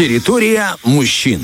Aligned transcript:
Территория 0.00 0.76
мужчин. 0.82 1.42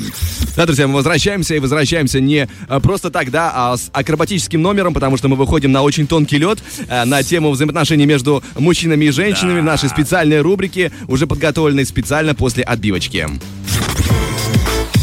Да, 0.55 0.65
друзья, 0.65 0.87
мы 0.87 0.95
возвращаемся 0.95 1.53
и 1.53 1.59
возвращаемся 1.59 2.19
не 2.19 2.49
а, 2.67 2.79
просто 2.79 3.11
так, 3.11 3.29
да, 3.29 3.51
а 3.53 3.77
с 3.77 3.91
акробатическим 3.93 4.59
номером, 4.59 4.95
потому 4.95 5.15
что 5.15 5.27
мы 5.27 5.35
выходим 5.35 5.71
на 5.71 5.83
очень 5.83 6.07
тонкий 6.07 6.39
лед 6.39 6.57
э, 6.87 7.05
на 7.05 7.21
тему 7.21 7.51
взаимоотношений 7.51 8.07
между 8.07 8.43
мужчинами 8.57 9.05
и 9.05 9.11
женщинами 9.11 9.59
в 9.59 9.63
нашей 9.63 9.89
специальной 9.89 10.41
рубрике, 10.41 10.91
уже 11.07 11.27
подготовленной 11.27 11.85
специально 11.85 12.33
после 12.33 12.63
отбивочки. 12.63 13.29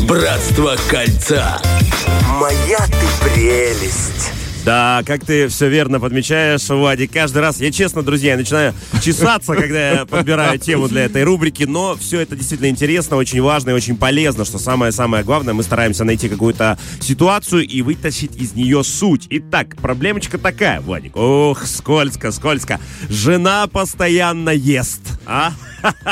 Братство 0.00 0.74
кольца. 0.90 1.62
Моя 2.40 2.78
ты 2.78 3.30
прелесть. 3.30 4.43
Да, 4.64 5.02
как 5.04 5.26
ты 5.26 5.48
все 5.48 5.68
верно 5.68 6.00
подмечаешь, 6.00 6.66
Вадик. 6.70 7.12
Каждый 7.12 7.42
раз, 7.42 7.60
я 7.60 7.70
честно, 7.70 8.02
друзья, 8.02 8.32
я 8.32 8.38
начинаю 8.38 8.72
чесаться, 9.02 9.54
когда 9.54 9.90
я 9.90 10.06
подбираю 10.06 10.58
тему 10.58 10.88
для 10.88 11.04
этой 11.04 11.22
рубрики, 11.22 11.64
но 11.64 11.96
все 11.96 12.20
это 12.20 12.34
действительно 12.34 12.68
интересно, 12.68 13.16
очень 13.16 13.42
важно 13.42 13.70
и 13.70 13.72
очень 13.74 13.96
полезно, 13.96 14.46
что 14.46 14.58
самое-самое 14.58 15.22
главное, 15.22 15.52
мы 15.52 15.62
стараемся 15.62 16.04
найти 16.04 16.30
какую-то 16.30 16.78
ситуацию 17.00 17.66
и 17.66 17.82
вытащить 17.82 18.36
из 18.36 18.54
нее 18.54 18.82
суть. 18.84 19.26
Итак, 19.28 19.76
проблемочка 19.76 20.38
такая, 20.38 20.80
Вадик. 20.80 21.14
Ох, 21.14 21.66
скользко, 21.66 22.32
скользко. 22.32 22.80
Жена 23.10 23.66
постоянно 23.66 24.50
ест, 24.50 25.02
а? 25.26 25.52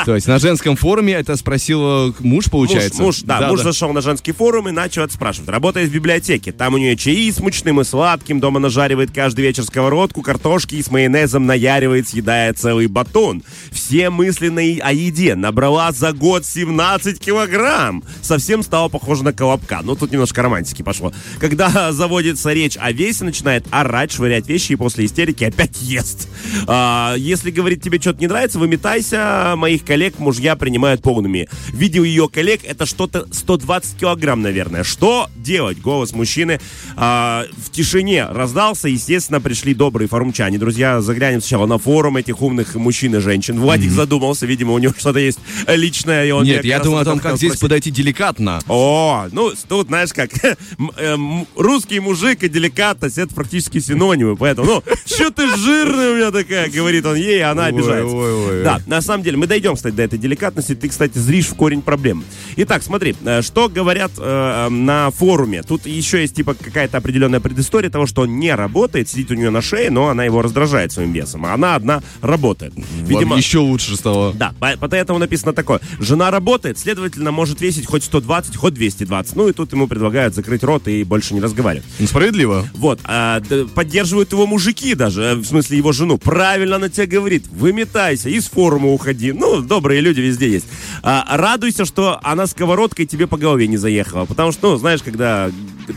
То 0.05 0.15
есть 0.15 0.27
на 0.27 0.39
женском 0.39 0.75
форуме 0.75 1.13
это 1.13 1.35
спросил 1.35 2.15
муж, 2.19 2.49
получается? 2.49 3.01
Муж, 3.01 3.17
муж 3.17 3.23
да, 3.23 3.47
муж 3.47 3.61
зашел 3.61 3.93
на 3.93 4.01
женский 4.01 4.31
форум 4.31 4.69
и 4.69 4.71
начал 4.71 5.03
это 5.03 5.13
спрашивать. 5.13 5.49
Работает 5.49 5.89
в 5.89 5.93
библиотеке. 5.93 6.51
Там 6.51 6.73
у 6.73 6.77
нее 6.77 6.95
чаи 6.95 7.31
с 7.31 7.39
мучным 7.39 7.81
и 7.81 7.83
сладким. 7.83 8.39
Дома 8.39 8.59
нажаривает 8.59 9.11
каждый 9.11 9.41
вечер 9.41 9.63
сковородку, 9.63 10.21
картошки 10.21 10.75
и 10.75 10.83
с 10.83 10.91
майонезом 10.91 11.45
наяривает, 11.45 12.09
съедая 12.09 12.53
целый 12.53 12.87
батон. 12.87 13.43
Все 13.71 14.09
мысли 14.09 14.49
на, 14.49 14.61
о 14.61 14.93
еде. 14.93 15.35
Набрала 15.35 15.91
за 15.91 16.13
год 16.13 16.45
17 16.45 17.19
килограмм. 17.19 18.03
Совсем 18.21 18.63
стала 18.63 18.89
похожа 18.89 19.23
на 19.23 19.33
колобка. 19.33 19.81
Ну, 19.83 19.95
тут 19.95 20.11
немножко 20.11 20.41
романтики 20.41 20.81
пошло. 20.81 21.13
Когда 21.39 21.91
заводится 21.91 22.53
речь 22.53 22.77
о 22.79 22.91
весе, 22.91 23.23
начинает 23.23 23.65
орать, 23.71 24.11
швырять 24.11 24.47
вещи 24.47 24.73
и 24.73 24.75
после 24.75 25.05
истерики 25.05 25.43
опять 25.43 25.81
ест. 25.81 26.27
А, 26.67 27.15
если 27.17 27.51
говорит 27.51 27.81
тебе 27.81 27.99
что-то 27.99 28.19
не 28.19 28.27
нравится, 28.27 28.59
выметайся, 28.59 29.55
моих 29.63 29.85
коллег 29.85 30.19
мужья 30.19 30.57
принимают 30.57 31.01
полными. 31.01 31.47
Видео 31.69 32.03
ее 32.03 32.27
коллег 32.27 32.65
это 32.65 32.85
что-то 32.85 33.27
120 33.31 33.97
килограмм, 33.97 34.41
наверное. 34.41 34.83
Что 34.83 35.29
делать? 35.37 35.79
Голос 35.79 36.11
мужчины 36.11 36.59
а, 36.97 37.45
в 37.55 37.71
тишине 37.71 38.25
раздался. 38.25 38.89
Естественно, 38.89 39.39
пришли 39.39 39.73
добрые 39.73 40.09
форумчане. 40.09 40.57
Друзья, 40.57 40.99
заглянем 40.99 41.39
сначала 41.39 41.65
на 41.65 41.77
форум 41.77 42.17
этих 42.17 42.41
умных 42.41 42.75
мужчин 42.75 43.15
и 43.15 43.19
женщин. 43.19 43.57
Владик 43.57 43.89
mm-hmm. 43.89 43.95
задумался, 43.95 44.45
видимо, 44.45 44.73
у 44.73 44.79
него 44.79 44.93
что-то 44.99 45.19
есть 45.19 45.39
личное. 45.65 46.25
И 46.25 46.31
он 46.31 46.43
Нет, 46.43 46.65
я 46.65 46.81
думаю 46.81 47.03
о 47.03 47.05
том, 47.05 47.19
как 47.19 47.37
здесь 47.37 47.51
спросить. 47.51 47.61
подойти 47.61 47.91
деликатно. 47.91 48.59
О, 48.67 49.27
ну, 49.31 49.53
тут, 49.69 49.87
знаешь, 49.87 50.11
как 50.11 50.31
э, 50.97 51.17
русский 51.55 52.01
мужик 52.01 52.43
и 52.43 52.49
деликатность, 52.49 53.17
это 53.17 53.33
практически 53.33 53.79
синонимы. 53.79 54.35
Поэтому, 54.35 54.67
ну, 54.67 54.83
что 55.05 55.31
ты 55.31 55.47
жирная 55.55 56.11
у 56.11 56.15
меня 56.17 56.31
такая, 56.31 56.69
говорит 56.69 57.05
он 57.05 57.15
ей, 57.15 57.41
а 57.41 57.51
она 57.51 57.67
обижается. 57.67 58.63
Да, 58.63 58.81
на 58.87 59.01
самом 59.01 59.23
деле, 59.23 59.37
мы 59.37 59.47
дойдем, 59.53 59.75
кстати, 59.75 59.93
до 59.93 60.01
этой 60.01 60.17
деликатности. 60.17 60.73
Ты, 60.73 60.89
кстати, 60.89 61.19
зришь 61.19 61.45
в 61.45 61.55
корень 61.55 61.83
проблем. 61.83 62.23
Итак, 62.55 62.81
смотри, 62.81 63.15
э, 63.23 63.43
что 63.43 63.69
говорят 63.69 64.11
э, 64.17 64.69
на 64.69 65.11
форуме. 65.11 65.61
Тут 65.61 65.85
еще 65.85 66.21
есть, 66.21 66.35
типа, 66.35 66.55
какая-то 66.55 66.97
определенная 66.97 67.39
предыстория 67.39 67.91
того, 67.91 68.07
что 68.07 68.23
он 68.23 68.39
не 68.39 68.53
работает, 68.55 69.09
сидит 69.09 69.29
у 69.29 69.35
нее 69.35 69.51
на 69.51 69.61
шее, 69.61 69.91
но 69.91 70.07
она 70.07 70.23
его 70.23 70.41
раздражает 70.41 70.91
своим 70.91 71.11
весом. 71.11 71.45
А 71.45 71.53
она 71.53 71.75
одна 71.75 72.01
работает. 72.21 72.73
Видимо, 73.03 73.37
еще 73.37 73.59
лучше 73.59 73.95
стало. 73.95 74.33
Да, 74.33 74.53
поэтому 74.59 75.19
написано 75.19 75.53
такое. 75.53 75.81
Жена 75.99 76.31
работает, 76.31 76.79
следовательно, 76.79 77.31
может 77.31 77.61
весить 77.61 77.85
хоть 77.85 78.03
120, 78.03 78.55
хоть 78.55 78.73
220. 78.73 79.35
Ну 79.35 79.49
и 79.49 79.53
тут 79.53 79.71
ему 79.71 79.87
предлагают 79.87 80.33
закрыть 80.33 80.63
рот 80.63 80.87
и 80.87 81.03
больше 81.03 81.35
не 81.35 81.41
разговаривать. 81.41 81.85
Справедливо. 82.07 82.67
Вот. 82.73 82.99
А, 83.03 83.39
поддерживают 83.75 84.31
его 84.31 84.47
мужики 84.47 84.95
даже, 84.95 85.21
э, 85.21 85.35
в 85.35 85.45
смысле 85.45 85.77
его 85.77 85.91
жену. 85.91 86.17
Правильно 86.17 86.77
она 86.77 86.89
тебе 86.89 87.05
говорит. 87.05 87.45
Выметайся, 87.51 88.29
из 88.29 88.45
форума 88.45 88.89
уходи. 88.89 89.31
Ну, 89.33 89.61
добрые 89.61 90.01
люди 90.01 90.21
везде 90.21 90.49
есть. 90.49 90.67
А, 91.01 91.25
радуйся, 91.37 91.85
что 91.85 92.19
она 92.23 92.47
сковородкой 92.47 93.05
тебе 93.05 93.27
по 93.27 93.37
голове 93.37 93.67
не 93.67 93.77
заехала. 93.77 94.25
Потому 94.25 94.51
что, 94.51 94.71
ну, 94.71 94.77
знаешь, 94.77 95.01
когда 95.03 95.49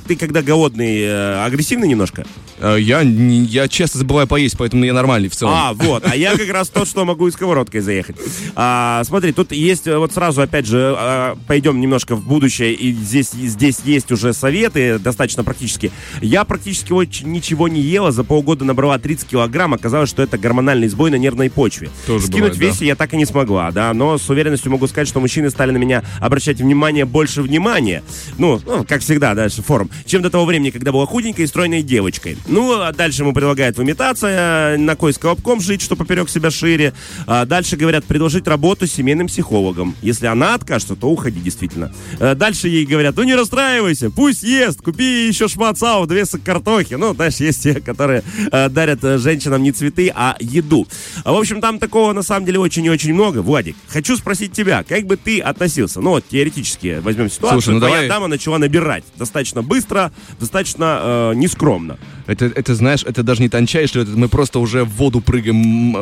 ты 0.06 0.16
когда 0.16 0.42
голодный, 0.42 1.00
э, 1.00 1.44
агрессивный 1.44 1.88
немножко? 1.88 2.24
Э, 2.58 2.76
я, 2.78 3.00
я 3.00 3.68
часто 3.68 3.98
забываю 3.98 4.26
поесть, 4.26 4.56
поэтому 4.58 4.84
я 4.84 4.94
нормальный 4.94 5.28
в 5.28 5.36
целом. 5.36 5.54
А, 5.54 5.72
вот. 5.72 6.04
А 6.06 6.16
я 6.16 6.36
как 6.36 6.48
раз 6.50 6.68
тот, 6.68 6.88
что 6.88 7.04
могу 7.04 7.28
и 7.28 7.30
сковородкой 7.30 7.80
заехать. 7.80 8.16
А, 8.54 9.02
смотри, 9.04 9.32
тут 9.32 9.52
есть, 9.52 9.86
вот 9.86 10.12
сразу, 10.12 10.42
опять 10.42 10.66
же, 10.66 10.94
а, 10.96 11.36
пойдем 11.46 11.80
немножко 11.80 12.16
в 12.16 12.26
будущее, 12.26 12.74
и 12.74 12.92
здесь, 12.92 13.30
здесь 13.32 13.80
есть 13.84 14.10
уже 14.12 14.32
советы, 14.32 14.98
достаточно 14.98 15.44
практически. 15.44 15.92
Я 16.20 16.44
практически 16.44 16.92
очень 16.92 17.30
ничего 17.30 17.68
не 17.68 17.80
ела, 17.80 18.12
за 18.12 18.24
полгода 18.24 18.64
набрала 18.64 18.98
30 18.98 19.28
килограмм, 19.28 19.74
оказалось, 19.74 20.08
что 20.08 20.22
это 20.22 20.38
гормональный 20.38 20.88
сбой 20.88 21.10
на 21.10 21.16
нервной 21.16 21.50
почве. 21.50 21.90
Тоже 22.06 22.26
Скинуть 22.26 22.54
бывает, 22.54 22.56
весе 22.56 22.80
да. 22.80 22.84
я 22.86 22.96
так 22.96 23.12
и 23.12 23.16
не 23.16 23.25
смогла, 23.26 23.70
да, 23.70 23.92
но 23.92 24.18
с 24.18 24.28
уверенностью 24.30 24.70
могу 24.72 24.86
сказать, 24.86 25.08
что 25.08 25.20
мужчины 25.20 25.50
стали 25.50 25.70
на 25.70 25.76
меня 25.76 26.02
обращать 26.20 26.58
внимание, 26.58 27.04
больше 27.04 27.42
внимания. 27.42 28.02
Ну, 28.38 28.60
ну 28.64 28.84
как 28.84 29.02
всегда, 29.02 29.34
дальше 29.34 29.62
форум. 29.62 29.90
Чем 30.06 30.22
до 30.22 30.30
того 30.30 30.44
времени, 30.44 30.70
когда 30.70 30.92
была 30.92 31.06
худенькой 31.06 31.44
и 31.44 31.48
стройной 31.48 31.82
девочкой. 31.82 32.38
Ну, 32.46 32.80
а 32.80 32.92
дальше 32.92 33.22
ему 33.22 33.32
предлагают 33.32 33.76
выметаться, 33.76 34.26
э, 34.28 34.76
на 34.76 34.96
кой 34.96 35.12
с 35.12 35.18
колобком 35.18 35.60
жить, 35.60 35.82
что 35.82 35.96
поперек 35.96 36.28
себя 36.28 36.50
шире. 36.50 36.92
А 37.26 37.44
дальше 37.44 37.76
говорят, 37.76 38.04
предложить 38.04 38.46
работу 38.46 38.86
семейным 38.86 39.26
психологом. 39.26 39.94
Если 40.02 40.26
она 40.26 40.54
откажется, 40.54 40.96
то 40.96 41.08
уходи, 41.08 41.40
действительно. 41.40 41.92
А 42.20 42.34
дальше 42.34 42.68
ей 42.68 42.86
говорят, 42.86 43.16
ну 43.16 43.22
не 43.22 43.34
расстраивайся, 43.34 44.10
пусть 44.10 44.42
ест, 44.42 44.80
купи 44.82 45.26
еще 45.26 45.48
шмацау, 45.48 46.06
две 46.06 46.24
картохи. 46.44 46.94
Ну, 46.94 47.14
знаешь, 47.14 47.36
есть 47.36 47.62
те, 47.62 47.80
которые 47.80 48.22
э, 48.50 48.68
дарят 48.68 49.00
женщинам 49.20 49.62
не 49.62 49.72
цветы, 49.72 50.12
а 50.14 50.36
еду. 50.40 50.86
А, 51.24 51.32
в 51.32 51.36
общем, 51.36 51.60
там 51.60 51.78
такого 51.78 52.12
на 52.12 52.22
самом 52.22 52.46
деле 52.46 52.58
очень 52.58 52.84
и 52.84 52.90
очень 52.90 53.12
много. 53.16 53.42
Владик, 53.42 53.76
хочу 53.88 54.16
спросить 54.16 54.52
тебя, 54.52 54.84
как 54.84 55.06
бы 55.06 55.16
ты 55.16 55.40
относился? 55.40 56.00
Ну, 56.00 56.10
вот 56.10 56.24
теоретически 56.28 57.00
возьмем 57.00 57.30
ситуацию. 57.30 57.60
Слушай, 57.60 57.74
ну 57.74 57.80
Твоя 57.80 57.94
давай... 57.94 58.08
дама 58.08 58.26
начала 58.28 58.58
набирать 58.58 59.04
достаточно 59.16 59.62
быстро, 59.62 60.12
достаточно 60.38 61.00
э, 61.02 61.32
нескромно. 61.34 61.98
Это, 62.26 62.46
это, 62.46 62.74
знаешь, 62.74 63.04
это 63.04 63.22
даже 63.22 63.40
не 63.40 63.48
тончайший 63.48 64.00
лед, 64.00 64.08
это 64.08 64.18
мы 64.18 64.28
просто 64.28 64.58
уже 64.58 64.84
в 64.84 64.90
воду 64.90 65.20
прыгаем. 65.20 65.96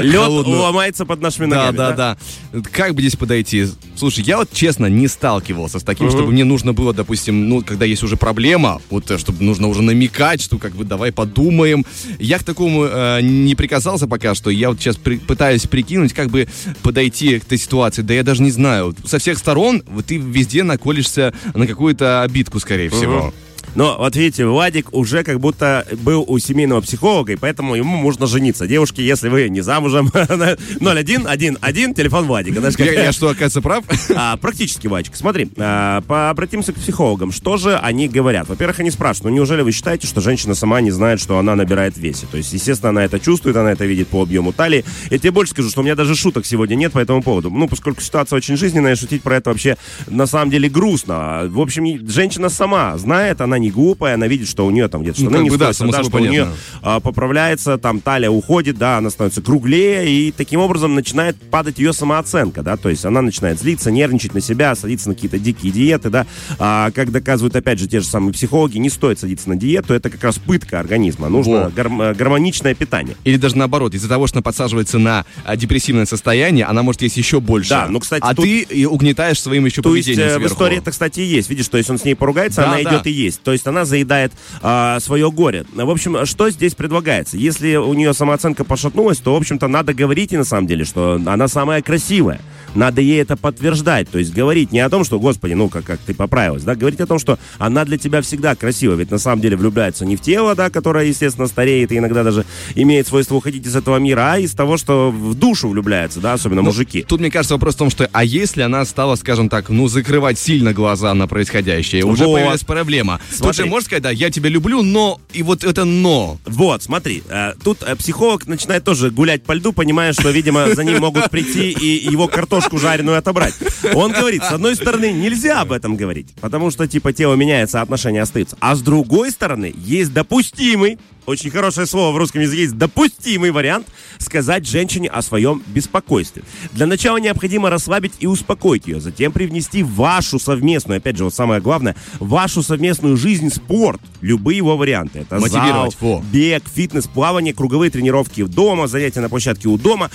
Лед 0.00 0.20
холодную. 0.20 0.60
ломается 0.60 1.04
под 1.04 1.20
нашими 1.20 1.46
ногами. 1.46 1.76
Да, 1.76 1.92
да, 1.92 2.16
да. 2.52 2.62
Как 2.72 2.94
бы 2.94 3.02
здесь 3.02 3.16
подойти? 3.16 3.66
Слушай, 3.94 4.24
я 4.24 4.38
вот 4.38 4.50
честно 4.52 4.86
не 4.86 5.06
сталкивался 5.06 5.78
с 5.78 5.82
таким, 5.82 6.06
uh-huh. 6.06 6.10
чтобы 6.10 6.32
мне 6.32 6.44
нужно 6.44 6.72
было, 6.72 6.92
допустим, 6.92 7.48
ну, 7.48 7.62
когда 7.62 7.84
есть 7.84 8.02
уже 8.02 8.16
проблема, 8.16 8.80
вот, 8.90 9.10
э, 9.10 9.18
чтобы 9.18 9.44
нужно 9.44 9.68
уже 9.68 9.82
намекать, 9.82 10.40
что 10.40 10.58
как 10.58 10.72
бы 10.72 10.84
давай 10.84 11.12
подумаем. 11.12 11.84
Я 12.18 12.38
к 12.38 12.44
такому 12.44 12.84
э, 12.84 13.20
не 13.22 13.54
прикасался 13.54 14.06
пока 14.06 14.34
что. 14.34 14.50
Я 14.50 14.70
вот 14.70 14.80
сейчас 14.80 14.96
при, 14.96 15.18
пытаюсь 15.18 15.66
прикинуть, 15.66 16.12
как 16.12 16.30
бы 16.30 16.48
подойти 16.82 17.38
к 17.38 17.46
этой 17.46 17.58
ситуации. 17.58 18.02
Да 18.02 18.14
я 18.14 18.22
даже 18.22 18.42
не 18.42 18.50
знаю. 18.50 18.94
Со 19.04 19.18
всех 19.18 19.38
сторон 19.38 19.82
ты 20.06 20.16
везде 20.16 20.62
наколешься 20.62 21.34
на 21.54 21.66
какую-то 21.66 22.22
обидку, 22.22 22.60
скорее 22.60 22.90
всего. 22.90 23.32
Но 23.76 23.94
вот 23.98 24.16
видите, 24.16 24.46
Владик 24.46 24.94
уже 24.94 25.22
как 25.22 25.38
будто 25.38 25.86
был 26.02 26.24
у 26.26 26.38
семейного 26.38 26.80
психолога, 26.80 27.34
и 27.34 27.36
поэтому 27.36 27.74
ему 27.74 27.96
можно 27.98 28.26
жениться. 28.26 28.66
Девушки, 28.66 29.02
если 29.02 29.28
вы 29.28 29.50
не 29.50 29.60
замужем, 29.60 30.10
0111, 30.80 31.94
телефон 31.94 32.24
Владика. 32.24 32.60
Знаешь, 32.60 32.74
как... 32.74 32.86
я, 32.86 33.04
я 33.04 33.12
что, 33.12 33.28
оказывается, 33.28 33.60
прав? 33.60 33.84
А, 34.18 34.38
практически, 34.38 34.86
Владик. 34.86 35.14
Смотри, 35.14 35.50
а, 35.58 36.02
обратимся 36.30 36.72
к 36.72 36.76
психологам. 36.76 37.32
Что 37.32 37.58
же 37.58 37.76
они 37.76 38.08
говорят? 38.08 38.48
Во-первых, 38.48 38.80
они 38.80 38.90
спрашивают, 38.90 39.30
ну 39.30 39.36
неужели 39.36 39.60
вы 39.60 39.72
считаете, 39.72 40.06
что 40.06 40.22
женщина 40.22 40.54
сама 40.54 40.80
не 40.80 40.90
знает, 40.90 41.20
что 41.20 41.38
она 41.38 41.54
набирает 41.54 41.96
в 41.96 42.00
весе? 42.00 42.26
То 42.30 42.38
есть, 42.38 42.54
естественно, 42.54 42.90
она 42.90 43.04
это 43.04 43.20
чувствует, 43.20 43.56
она 43.56 43.72
это 43.72 43.84
видит 43.84 44.08
по 44.08 44.22
объему 44.22 44.54
талии. 44.54 44.86
Я 45.10 45.18
тебе 45.18 45.32
больше 45.32 45.52
скажу, 45.52 45.68
что 45.68 45.82
у 45.82 45.84
меня 45.84 45.94
даже 45.94 46.14
шуток 46.14 46.46
сегодня 46.46 46.76
нет 46.76 46.92
по 46.92 46.98
этому 46.98 47.22
поводу. 47.22 47.50
Ну, 47.50 47.68
поскольку 47.68 48.00
ситуация 48.00 48.38
очень 48.38 48.56
жизненная, 48.56 48.96
шутить 48.96 49.22
про 49.22 49.36
это 49.36 49.50
вообще 49.50 49.76
на 50.06 50.26
самом 50.26 50.50
деле 50.50 50.70
грустно. 50.70 51.42
В 51.48 51.60
общем, 51.60 52.08
женщина 52.08 52.48
сама 52.48 52.96
знает, 52.96 53.42
она 53.42 53.58
не 53.58 53.65
глупая, 53.70 54.14
она 54.14 54.26
видит, 54.26 54.48
что 54.48 54.66
у 54.66 54.70
нее 54.70 54.88
там 54.88 55.02
где-то 55.02 55.20
штаны 55.20 55.38
ну, 55.38 55.42
не 55.44 55.50
бы, 55.50 55.58
да, 55.58 55.66
да, 55.68 55.72
что 55.72 55.84
понятно. 55.86 56.18
у 56.18 56.20
нее 56.20 56.48
а, 56.82 57.00
поправляется, 57.00 57.78
там 57.78 58.00
талия 58.00 58.30
уходит, 58.30 58.78
да, 58.78 58.98
она 58.98 59.10
становится 59.10 59.42
круглее, 59.42 60.08
и 60.08 60.32
таким 60.32 60.60
образом 60.60 60.94
начинает 60.94 61.36
падать 61.50 61.78
ее 61.78 61.92
самооценка, 61.92 62.62
да, 62.62 62.76
то 62.76 62.88
есть 62.88 63.04
она 63.04 63.22
начинает 63.22 63.60
злиться, 63.60 63.90
нервничать 63.90 64.34
на 64.34 64.40
себя, 64.40 64.74
садиться 64.74 65.08
на 65.08 65.14
какие-то 65.14 65.38
дикие 65.38 65.72
диеты, 65.72 66.10
да, 66.10 66.26
а, 66.58 66.90
как 66.90 67.12
доказывают, 67.12 67.56
опять 67.56 67.78
же, 67.78 67.86
те 67.88 68.00
же 68.00 68.06
самые 68.06 68.32
психологи, 68.32 68.78
не 68.78 68.90
стоит 68.90 69.18
садиться 69.18 69.48
на 69.48 69.56
диету, 69.56 69.94
это 69.94 70.10
как 70.10 70.22
раз 70.22 70.38
пытка 70.38 70.80
организма, 70.80 71.28
нужно 71.28 71.72
гар- 71.74 72.14
гармоничное 72.14 72.74
питание. 72.74 73.16
Или 73.24 73.36
даже 73.36 73.56
наоборот, 73.56 73.94
из-за 73.94 74.08
того, 74.08 74.26
что 74.26 74.38
она 74.38 74.42
подсаживается 74.42 74.98
на 74.98 75.24
а, 75.44 75.56
депрессивное 75.56 76.06
состояние, 76.06 76.64
она 76.64 76.82
может 76.82 77.02
есть 77.02 77.16
еще 77.16 77.40
больше. 77.40 77.70
Да, 77.70 77.86
ну, 77.88 78.00
кстати, 78.00 78.22
а 78.24 78.34
тут... 78.34 78.44
ты 78.44 78.86
угнетаешь 78.88 79.40
своим 79.40 79.64
еще 79.66 79.82
то 79.82 79.90
поведением 79.90 80.22
есть, 80.22 80.34
сверху. 80.34 80.48
в 80.48 80.56
истории 80.56 80.78
это, 80.78 80.90
кстати, 80.90 81.20
есть. 81.20 81.50
Видишь, 81.50 81.68
то 81.68 81.78
есть 81.78 81.90
он 81.90 81.98
с 81.98 82.04
ней 82.04 82.14
поругается, 82.14 82.62
да, 82.62 82.72
она 82.72 82.82
да. 82.82 82.90
идет 82.90 83.06
и 83.06 83.10
есть. 83.10 83.42
То 83.42 83.52
есть 83.56 83.66
есть 83.66 83.66
она 83.66 83.84
заедает 83.84 84.32
а, 84.62 85.00
свое 85.00 85.30
горе. 85.30 85.64
В 85.74 85.90
общем, 85.90 86.24
что 86.26 86.50
здесь 86.50 86.74
предлагается? 86.74 87.36
Если 87.36 87.76
у 87.76 87.92
нее 87.94 88.14
самооценка 88.14 88.64
пошатнулась, 88.64 89.18
то, 89.18 89.34
в 89.34 89.36
общем-то, 89.36 89.68
надо 89.68 89.94
говорить 89.94 90.32
и 90.32 90.36
на 90.36 90.44
самом 90.44 90.66
деле, 90.66 90.84
что 90.84 91.20
она 91.26 91.48
самая 91.48 91.82
красивая 91.82 92.40
надо 92.76 93.00
ей 93.00 93.20
это 93.20 93.36
подтверждать. 93.36 94.08
То 94.08 94.18
есть 94.18 94.32
говорить 94.32 94.70
не 94.72 94.80
о 94.80 94.90
том, 94.90 95.04
что, 95.04 95.18
господи, 95.18 95.54
ну 95.54 95.68
как, 95.68 95.84
как 95.84 95.98
ты 95.98 96.14
поправилась, 96.14 96.62
да, 96.62 96.74
говорить 96.74 97.00
о 97.00 97.06
том, 97.06 97.18
что 97.18 97.38
она 97.58 97.84
для 97.84 97.98
тебя 97.98 98.20
всегда 98.22 98.54
красива. 98.54 98.94
Ведь 98.94 99.10
на 99.10 99.18
самом 99.18 99.40
деле 99.40 99.56
влюбляется 99.56 100.04
не 100.04 100.16
в 100.16 100.20
тело, 100.20 100.54
да, 100.54 100.70
которое, 100.70 101.06
естественно, 101.06 101.46
стареет 101.46 101.90
и 101.92 101.98
иногда 101.98 102.22
даже 102.22 102.44
имеет 102.74 103.06
свойство 103.06 103.34
уходить 103.34 103.66
из 103.66 103.74
этого 103.74 103.96
мира, 103.96 104.32
а 104.32 104.38
из 104.38 104.52
того, 104.52 104.76
что 104.76 105.10
в 105.10 105.34
душу 105.34 105.68
влюбляется, 105.68 106.20
да, 106.20 106.34
особенно 106.34 106.62
Ну, 106.62 106.68
мужики. 106.68 107.04
Тут, 107.06 107.20
мне 107.20 107.30
кажется, 107.30 107.54
вопрос 107.54 107.74
в 107.74 107.78
том, 107.78 107.90
что 107.90 108.08
а 108.12 108.24
если 108.24 108.62
она 108.62 108.84
стала, 108.84 109.16
скажем 109.16 109.48
так, 109.48 109.68
ну, 109.70 109.88
закрывать 109.88 110.38
сильно 110.38 110.72
глаза 110.72 111.14
на 111.14 111.26
происходящее, 111.26 112.04
уже 112.04 112.26
Вот. 112.26 112.34
появилась 112.34 112.64
проблема. 112.64 113.20
Смотри. 113.38 113.64
же 113.64 113.70
можешь 113.70 113.86
сказать, 113.86 114.02
да, 114.02 114.10
я 114.10 114.30
тебя 114.30 114.48
люблю, 114.48 114.82
но, 114.82 115.20
и 115.32 115.42
вот 115.42 115.64
это 115.64 115.84
но. 115.84 116.38
Вот, 116.44 116.82
смотри, 116.82 117.22
э, 117.28 117.54
тут 117.62 117.82
э, 117.82 117.96
психолог 117.96 118.46
начинает 118.46 118.84
тоже 118.84 119.10
гулять 119.10 119.42
по 119.44 119.52
льду, 119.52 119.72
понимая, 119.72 120.12
что, 120.12 120.30
видимо, 120.30 120.74
за 120.74 120.84
ним 120.84 121.00
могут 121.00 121.30
прийти 121.30 121.70
и 121.70 122.10
его 122.10 122.28
картошку 122.28 122.78
жареную 122.78 123.18
отобрать. 123.18 123.54
Он 123.94 124.12
говорит, 124.12 124.42
с 124.42 124.52
одной 124.52 124.76
стороны, 124.76 125.12
нельзя 125.12 125.60
об 125.60 125.72
этом 125.72 125.96
говорить, 125.96 126.28
потому 126.40 126.70
что, 126.70 126.86
типа, 126.86 127.12
тело 127.12 127.34
меняется, 127.34 127.80
а 127.80 127.82
отношения 127.82 128.22
остаются. 128.22 128.56
А 128.60 128.74
с 128.74 128.80
другой 128.80 129.30
стороны, 129.30 129.72
есть 129.76 130.12
допустимый, 130.12 130.98
очень 131.26 131.50
хорошее 131.50 131.86
слово 131.86 132.14
в 132.14 132.16
русском 132.18 132.40
языке, 132.40 132.62
есть 132.62 132.78
допустимый 132.78 133.50
вариант 133.50 133.86
сказать 134.18 134.66
женщине 134.66 135.08
о 135.08 135.22
своем 135.22 135.62
беспокойстве. 135.66 136.42
Для 136.72 136.86
начала 136.86 137.18
необходимо 137.18 137.70
расслабить 137.70 138.12
и 138.20 138.26
успокоить 138.26 138.86
ее, 138.86 139.00
затем 139.00 139.32
привнести 139.32 139.82
вашу 139.82 140.38
совместную, 140.38 140.98
опять 140.98 141.16
же, 141.16 141.24
вот 141.24 141.34
самое 141.34 141.60
главное, 141.60 141.96
вашу 142.20 142.62
совместную 142.62 143.16
жизнь 143.16 143.50
спорт, 143.50 144.00
любые 144.20 144.58
его 144.58 144.76
варианты. 144.76 145.20
Это 145.20 145.38
Мотивировать, 145.38 145.96
зал, 146.00 146.18
во. 146.18 146.24
бег, 146.32 146.64
фитнес, 146.72 147.06
плавание, 147.06 147.52
круговые 147.54 147.90
тренировки 147.90 148.44
дома, 148.44 148.86
занятия 148.86 149.20
на 149.20 149.28
площадке 149.28 149.68
у 149.68 149.76
дома. 149.76 150.10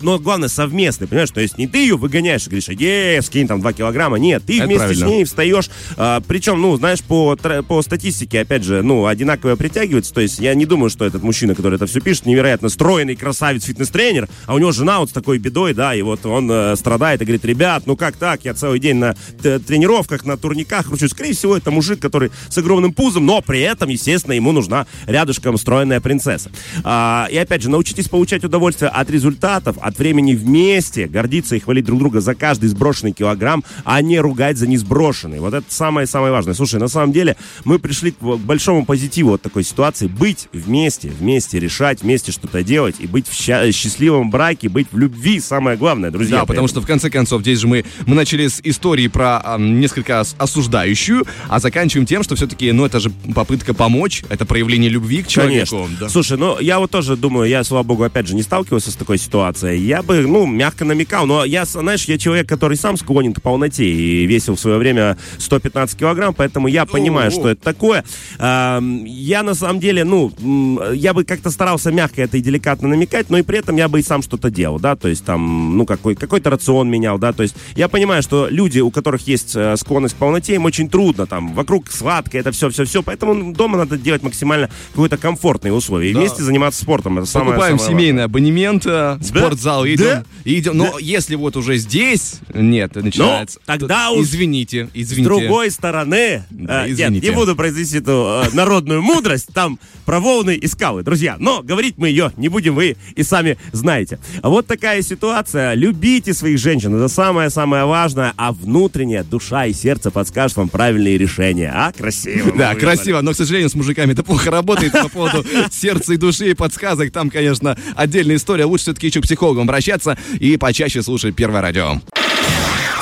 Но 0.00 0.18
главное 0.18 0.48
совместные, 0.48 1.08
понимаешь? 1.08 1.30
То 1.30 1.40
есть 1.40 1.58
не 1.58 1.66
ты 1.66 1.78
ее 1.78 1.96
выгоняешь 1.96 2.46
и 2.46 2.50
говоришь, 2.50 2.68
иди, 2.68 3.20
скинь 3.22 3.46
там 3.46 3.60
2 3.60 3.72
килограмма. 3.72 4.18
Нет, 4.18 4.42
ты 4.46 4.56
Это 4.56 4.66
вместе 4.66 4.84
правильно. 4.84 5.06
с 5.06 5.08
ней 5.08 5.24
встаешь. 5.24 5.70
А, 5.96 6.20
причем, 6.26 6.60
ну, 6.60 6.76
знаешь, 6.76 7.02
по, 7.02 7.36
по 7.36 7.82
статистике, 7.82 8.40
опять 8.40 8.62
же, 8.64 8.82
ну, 8.82 9.06
одинаково 9.06 9.56
притягивается. 9.56 10.12
То 10.12 10.20
есть 10.20 10.38
я 10.38 10.54
не 10.56 10.66
думаю, 10.66 10.90
что 10.90 11.04
этот 11.04 11.22
мужчина, 11.22 11.54
который 11.54 11.76
это 11.76 11.86
все 11.86 12.00
пишет, 12.00 12.26
невероятно 12.26 12.68
стройный, 12.68 13.16
красавец, 13.16 13.64
фитнес-тренер, 13.64 14.28
а 14.46 14.54
у 14.54 14.58
него 14.58 14.72
жена 14.72 15.00
вот 15.00 15.10
с 15.10 15.12
такой 15.12 15.38
бедой, 15.38 15.74
да, 15.74 15.94
и 15.94 16.02
вот 16.02 16.24
он 16.26 16.50
э, 16.50 16.76
страдает 16.76 17.22
и 17.22 17.24
говорит, 17.24 17.44
ребят, 17.44 17.84
ну 17.86 17.96
как 17.96 18.16
так, 18.16 18.44
я 18.44 18.54
целый 18.54 18.80
день 18.80 18.96
на 18.96 19.14
тренировках, 19.42 20.24
на 20.24 20.36
турниках 20.36 20.86
кручусь. 20.86 21.10
Скорее 21.10 21.32
всего, 21.32 21.56
это 21.56 21.70
мужик, 21.70 22.00
который 22.00 22.30
с 22.48 22.58
огромным 22.58 22.92
пузом, 22.92 23.26
но 23.26 23.40
при 23.40 23.60
этом, 23.60 23.88
естественно, 23.88 24.32
ему 24.32 24.52
нужна 24.52 24.86
рядышком 25.06 25.56
стройная 25.58 26.00
принцесса. 26.00 26.50
А, 26.84 27.28
и 27.30 27.36
опять 27.36 27.62
же, 27.62 27.70
научитесь 27.70 28.08
получать 28.08 28.44
удовольствие 28.44 28.90
от 28.90 29.10
результатов, 29.10 29.76
от 29.80 29.98
времени 29.98 30.34
вместе, 30.34 31.06
гордиться 31.06 31.56
и 31.56 31.60
хвалить 31.60 31.84
друг 31.84 31.98
друга 31.98 32.20
за 32.20 32.34
каждый 32.34 32.68
сброшенный 32.68 33.12
килограмм, 33.12 33.64
а 33.84 34.00
не 34.02 34.18
ругать 34.20 34.56
за 34.56 34.66
несброшенный. 34.66 35.40
Вот 35.40 35.54
это 35.54 35.66
самое-самое 35.68 36.32
важное. 36.32 36.54
Слушай, 36.54 36.80
на 36.80 36.88
самом 36.88 37.12
деле 37.12 37.36
мы 37.64 37.78
пришли 37.78 38.12
к 38.12 38.22
большому 38.22 38.84
позитиву 38.84 39.34
от 39.34 39.42
такой 39.42 39.64
ситуации. 39.64 40.06
Быть 40.06 40.45
вместе, 40.52 41.08
вместе 41.08 41.58
решать, 41.58 42.02
вместе 42.02 42.32
что-то 42.32 42.62
делать 42.62 42.96
и 42.98 43.06
быть 43.06 43.28
в 43.28 43.34
ща- 43.34 43.70
счастливом 43.72 44.30
браке, 44.30 44.68
быть 44.68 44.86
в 44.92 44.98
любви, 44.98 45.40
самое 45.40 45.76
главное, 45.76 46.10
друзья. 46.10 46.38
Да, 46.40 46.46
потому 46.46 46.68
что 46.68 46.80
в 46.80 46.86
конце 46.86 47.10
концов 47.10 47.42
здесь 47.42 47.58
же 47.60 47.66
мы, 47.68 47.84
мы 48.06 48.14
начали 48.14 48.46
с 48.48 48.60
истории 48.64 49.08
про 49.08 49.40
ам, 49.44 49.80
несколько 49.80 50.20
ос- 50.20 50.34
осуждающую, 50.38 51.24
а 51.48 51.58
заканчиваем 51.60 52.06
тем, 52.06 52.22
что 52.22 52.34
все-таки, 52.36 52.72
ну, 52.72 52.84
это 52.84 53.00
же 53.00 53.10
попытка 53.34 53.74
помочь, 53.74 54.22
это 54.28 54.44
проявление 54.46 54.90
любви 54.90 55.22
к 55.22 55.26
человеку. 55.28 55.76
Конечно. 55.76 55.96
Да. 56.00 56.08
Слушай, 56.08 56.38
ну 56.38 56.58
я 56.60 56.78
вот 56.78 56.90
тоже 56.90 57.16
думаю, 57.16 57.48
я, 57.48 57.62
слава 57.64 57.82
богу, 57.82 58.02
опять 58.04 58.26
же, 58.26 58.34
не 58.34 58.42
сталкивался 58.42 58.90
с 58.90 58.94
такой 58.96 59.18
ситуацией. 59.18 59.82
Я 59.84 60.02
бы, 60.02 60.20
ну, 60.22 60.46
мягко 60.46 60.84
намекал, 60.84 61.26
но 61.26 61.44
я, 61.44 61.64
знаешь, 61.64 62.04
я 62.04 62.18
человек, 62.18 62.48
который 62.48 62.76
сам 62.76 62.96
склонен 62.96 63.32
к 63.34 63.42
полноте 63.42 63.84
и 63.88 64.26
весил 64.26 64.56
в 64.56 64.60
свое 64.60 64.78
время 64.78 65.16
115 65.38 65.98
килограмм, 65.98 66.34
поэтому 66.34 66.68
я 66.68 66.86
понимаю, 66.86 67.28
О-о. 67.30 67.30
что 67.30 67.48
это 67.48 67.62
такое. 67.62 68.04
Ам, 68.38 69.04
Я 69.04 69.42
на 69.42 69.54
самом 69.54 69.80
деле, 69.80 70.04
ну, 70.04 70.32
я 70.38 71.12
бы 71.14 71.24
как-то 71.24 71.50
старался 71.50 71.90
мягко 71.90 72.22
это 72.22 72.36
и 72.36 72.40
деликатно 72.40 72.88
намекать, 72.88 73.30
но 73.30 73.38
и 73.38 73.42
при 73.42 73.58
этом 73.58 73.76
я 73.76 73.88
бы 73.88 74.00
и 74.00 74.02
сам 74.02 74.22
что-то 74.22 74.50
делал, 74.50 74.78
да, 74.78 74.96
то 74.96 75.08
есть 75.08 75.24
там, 75.24 75.76
ну, 75.76 75.86
какой, 75.86 76.14
какой-то 76.14 76.50
рацион 76.50 76.88
менял, 76.90 77.18
да, 77.18 77.32
то 77.32 77.42
есть 77.42 77.54
я 77.74 77.88
понимаю, 77.88 78.22
что 78.22 78.48
люди, 78.48 78.80
у 78.80 78.90
которых 78.90 79.26
есть 79.26 79.52
э, 79.56 79.76
склонность 79.76 80.14
к 80.14 80.18
полноте, 80.18 80.54
им 80.54 80.64
очень 80.64 80.88
трудно, 80.88 81.26
там, 81.26 81.54
вокруг 81.54 81.90
сладкое, 81.90 82.40
это 82.40 82.52
все-все-все, 82.52 83.02
поэтому 83.02 83.52
дома 83.54 83.78
надо 83.78 83.96
делать 83.96 84.22
максимально 84.22 84.68
какое-то 84.90 85.16
комфортные 85.16 85.72
условия 85.72 86.10
и 86.10 86.12
Да. 86.12 86.20
вместе 86.20 86.42
заниматься 86.42 86.82
спортом, 86.82 87.18
это 87.18 87.26
самое 87.26 87.52
Покупаем 87.52 87.78
самое 87.78 87.94
семейный 87.98 88.24
абонемент, 88.24 88.84
э, 88.86 89.18
спортзал, 89.22 89.86
идем, 89.86 90.04
Да. 90.04 90.24
идем. 90.44 90.76
Но 90.76 90.98
если 90.98 91.34
вот 91.34 91.56
уже 91.56 91.76
здесь, 91.78 92.40
нет, 92.54 92.94
начинается. 92.94 93.58
тогда 93.64 94.08
то- 94.08 94.16
уж 94.18 94.26
Извините, 94.26 94.86
С 94.86 94.90
извините. 94.92 95.24
другой 95.24 95.70
стороны, 95.70 96.44
Да, 96.50 96.84
э, 96.84 96.88
нет, 96.90 96.98
извините. 96.98 97.28
не 97.28 97.34
буду 97.34 97.56
произнести 97.56 97.98
эту 97.98 98.42
э, 98.44 98.54
народную 98.54 99.00
мудрость, 99.02 99.48
там 99.54 99.78
про 100.04 100.20
волны 100.26 100.56
и 100.56 100.66
скалы, 100.66 101.04
друзья. 101.04 101.36
Но 101.38 101.62
говорить 101.62 101.94
мы 101.98 102.08
ее 102.08 102.32
не 102.36 102.48
будем, 102.48 102.74
вы 102.74 102.96
и 103.14 103.22
сами 103.22 103.56
знаете. 103.70 104.18
Вот 104.42 104.66
такая 104.66 105.00
ситуация. 105.02 105.74
Любите 105.74 106.34
своих 106.34 106.58
женщин, 106.58 106.96
это 106.96 107.06
самое-самое 107.06 107.84
важное, 107.84 108.34
а 108.36 108.50
внутренняя 108.52 109.22
душа 109.22 109.66
и 109.66 109.72
сердце 109.72 110.10
подскажут 110.10 110.56
вам 110.56 110.68
правильные 110.68 111.16
решения. 111.16 111.72
А, 111.72 111.92
красиво. 111.92 112.50
Да, 112.56 112.72
вызвали. 112.72 112.78
красиво, 112.80 113.20
но, 113.20 113.32
к 113.32 113.36
сожалению, 113.36 113.70
с 113.70 113.76
мужиками 113.76 114.14
это 114.14 114.24
плохо 114.24 114.50
работает 114.50 114.92
по 114.92 115.08
поводу 115.08 115.46
сердца 115.70 116.14
и 116.14 116.16
души 116.16 116.50
и 116.50 116.54
подсказок. 116.54 117.12
Там, 117.12 117.30
конечно, 117.30 117.78
отдельная 117.94 118.36
история. 118.36 118.64
Лучше 118.64 118.86
все-таки 118.86 119.06
еще 119.06 119.20
к 119.20 119.24
психологам 119.24 119.62
обращаться 119.62 120.18
и 120.40 120.56
почаще 120.56 121.02
слушать 121.02 121.36
Первое 121.36 121.60
радио. 121.60 122.00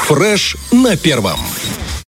Фреш 0.09 0.57
на 0.73 0.97
первом. 0.99 1.39